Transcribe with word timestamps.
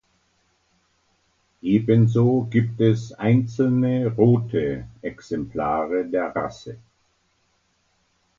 Ebenso 1.61 2.47
gibt 2.49 2.81
es 2.81 3.13
einzelne 3.13 4.07
rote 4.07 4.87
Exemplare 5.03 6.05
der 6.09 6.35
Rasse. 6.35 6.79